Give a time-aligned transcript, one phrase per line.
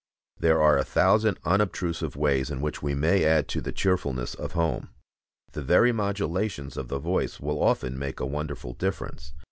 [0.39, 4.53] There are a thousand unobtrusive ways in which we may add to the cheerfulness of
[4.53, 4.89] home.
[5.51, 9.35] The very modulations of the voice will often make a wonderful difference.